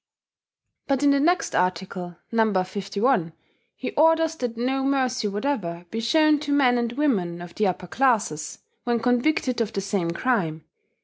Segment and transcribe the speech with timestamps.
[0.87, 2.51] But in the next article, No.
[2.63, 3.33] 51,
[3.75, 7.85] he orders that no mercy whatever be shown to men and women of the upper
[7.85, 10.65] classes when convicted of the same crime.